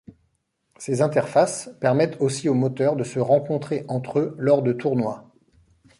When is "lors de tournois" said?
4.39-5.31